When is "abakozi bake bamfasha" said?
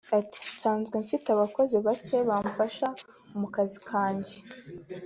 1.31-2.87